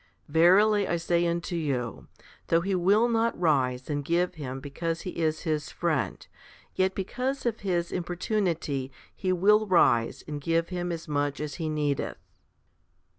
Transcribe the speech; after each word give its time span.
Verily 0.27 0.87
I 0.87 0.95
say 0.97 1.27
unto 1.27 1.55
you, 1.55 2.07
though 2.47 2.61
he 2.61 2.73
will 2.73 3.07
not 3.07 3.39
rise 3.39 3.87
and 3.87 4.03
give 4.03 4.33
him 4.33 4.59
because 4.59 5.01
he 5.01 5.11
is 5.19 5.41
his 5.41 5.69
friend, 5.69 6.25
yet 6.73 6.95
because 6.95 7.45
of 7.45 7.59
his 7.59 7.91
importunity 7.91 8.91
he 9.15 9.31
will 9.31 9.67
rise 9.67 10.23
and 10.27 10.41
give 10.41 10.69
him 10.69 10.91
as 10.91 11.07
much 11.07 11.39
as 11.39 11.57
he 11.61 11.69
needeth. 11.69 12.17